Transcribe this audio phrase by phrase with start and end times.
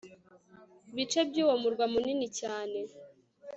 [0.95, 2.79] bice byuwo murwa munini cyane